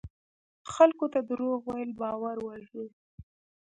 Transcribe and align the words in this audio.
خلکو 0.73 1.05
ته 1.13 1.19
دروغ 1.29 1.59
ویل 1.65 1.91
باور 1.99 2.37
وژني. 2.41 2.85